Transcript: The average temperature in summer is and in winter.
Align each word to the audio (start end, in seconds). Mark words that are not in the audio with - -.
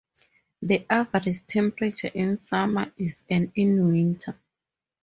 The 0.63 0.83
average 0.89 1.45
temperature 1.45 2.07
in 2.07 2.35
summer 2.35 2.91
is 2.97 3.23
and 3.29 3.51
in 3.53 3.85
winter. 3.87 4.35